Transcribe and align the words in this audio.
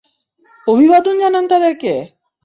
অভিবাদন 0.67 1.15
জানান 1.23 1.45
তাদেরকে! 1.51 1.93